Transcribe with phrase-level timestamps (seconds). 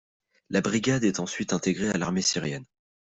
[0.49, 2.65] La brigade est ensuite intégrée à l'armée syrienne.